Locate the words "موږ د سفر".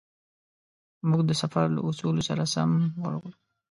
1.09-1.65